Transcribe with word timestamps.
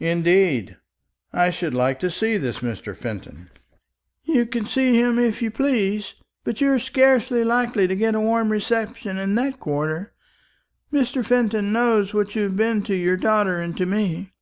"Indeed! 0.00 0.78
I 1.32 1.50
should 1.50 1.74
like 1.74 2.00
to 2.00 2.10
see 2.10 2.36
this 2.36 2.58
Mr. 2.58 2.96
Fenton." 2.96 3.50
"You 4.24 4.46
can 4.46 4.66
see 4.66 5.00
him 5.00 5.16
if 5.16 5.40
you 5.42 5.52
please; 5.52 6.14
but 6.42 6.60
you 6.60 6.72
are 6.72 6.80
scarcely 6.80 7.44
likely 7.44 7.86
to 7.86 7.94
get 7.94 8.16
a 8.16 8.20
warm 8.20 8.50
reception 8.50 9.16
in 9.16 9.36
that 9.36 9.60
quarter. 9.60 10.12
Mr. 10.92 11.24
Fenton 11.24 11.72
knows 11.72 12.12
what 12.12 12.34
you 12.34 12.42
have 12.42 12.56
been 12.56 12.82
to 12.82 12.96
your 12.96 13.16
daughter 13.16 13.60
and 13.60 13.76
to 13.76 13.86
me." 13.86 14.32